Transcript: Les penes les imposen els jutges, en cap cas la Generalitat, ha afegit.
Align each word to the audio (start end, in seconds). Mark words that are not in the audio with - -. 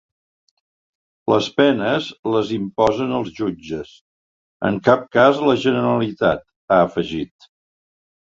Les 1.33 1.49
penes 1.59 2.07
les 2.35 2.53
imposen 2.55 3.13
els 3.17 3.29
jutges, 3.41 3.91
en 4.71 4.81
cap 4.89 5.05
cas 5.19 5.43
la 5.51 5.55
Generalitat, 5.67 6.43
ha 6.71 6.81
afegit. 6.89 7.49